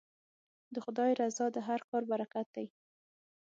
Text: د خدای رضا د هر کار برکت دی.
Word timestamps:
د 0.73 0.75
خدای 0.85 1.11
رضا 1.21 1.45
د 1.53 1.57
هر 1.67 1.79
کار 1.89 2.03
برکت 2.11 2.47
دی. 2.55 2.67